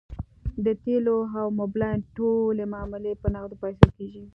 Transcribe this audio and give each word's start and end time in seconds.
د 0.65 0.67
تیلو 0.83 1.17
او 1.39 1.47
موبلاین 1.59 1.99
ټولې 2.15 2.63
معاملې 2.73 3.11
په 3.21 3.27
نغدو 3.33 3.55
پیسو 3.63 3.87
کیږي 3.97 4.23